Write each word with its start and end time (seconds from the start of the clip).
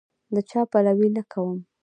د 0.33 0.35
چا 0.49 0.61
پلوی 0.71 1.09
نه 1.15 1.23
کوم. 1.31 1.59